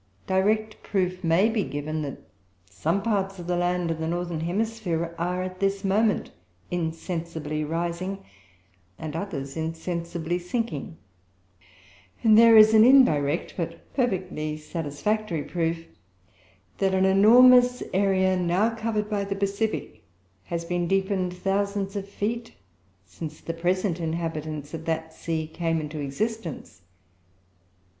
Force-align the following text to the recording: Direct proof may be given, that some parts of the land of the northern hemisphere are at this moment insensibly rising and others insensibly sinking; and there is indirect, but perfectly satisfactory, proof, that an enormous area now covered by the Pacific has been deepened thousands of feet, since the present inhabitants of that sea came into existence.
Direct 0.25 0.81
proof 0.81 1.23
may 1.23 1.47
be 1.47 1.61
given, 1.63 2.01
that 2.01 2.17
some 2.67 3.03
parts 3.03 3.37
of 3.37 3.45
the 3.45 3.55
land 3.55 3.91
of 3.91 3.99
the 3.99 4.07
northern 4.07 4.39
hemisphere 4.39 5.13
are 5.19 5.43
at 5.43 5.59
this 5.59 5.83
moment 5.85 6.31
insensibly 6.71 7.63
rising 7.63 8.25
and 8.97 9.15
others 9.15 9.55
insensibly 9.55 10.39
sinking; 10.39 10.97
and 12.23 12.35
there 12.35 12.57
is 12.57 12.73
indirect, 12.73 13.53
but 13.55 13.93
perfectly 13.93 14.57
satisfactory, 14.57 15.43
proof, 15.43 15.85
that 16.79 16.95
an 16.95 17.05
enormous 17.05 17.83
area 17.93 18.35
now 18.35 18.73
covered 18.73 19.07
by 19.07 19.23
the 19.23 19.35
Pacific 19.35 20.03
has 20.45 20.65
been 20.65 20.87
deepened 20.87 21.31
thousands 21.31 21.95
of 21.95 22.09
feet, 22.09 22.55
since 23.05 23.39
the 23.39 23.53
present 23.53 23.99
inhabitants 23.99 24.73
of 24.73 24.85
that 24.85 25.13
sea 25.13 25.45
came 25.45 25.79
into 25.79 25.99
existence. 25.99 26.81